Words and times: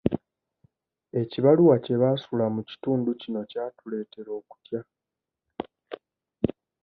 Ekibaluwa 1.21 1.75
kye 1.83 1.95
baasuula 2.01 2.45
mu 2.55 2.61
kitundu 2.69 3.09
kino 3.21 3.41
kyatuleetera 3.49 4.31
okutya. 4.39 4.79